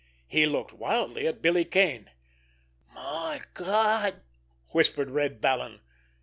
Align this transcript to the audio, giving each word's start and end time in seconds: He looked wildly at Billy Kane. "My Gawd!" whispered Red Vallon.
He 0.27 0.47
looked 0.47 0.73
wildly 0.73 1.27
at 1.27 1.43
Billy 1.43 1.63
Kane. 1.63 2.09
"My 2.95 3.39
Gawd!" 3.53 4.23
whispered 4.69 5.11
Red 5.11 5.39
Vallon. 5.39 5.79